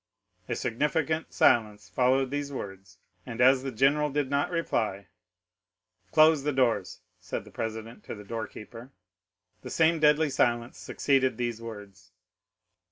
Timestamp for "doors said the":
6.51-7.51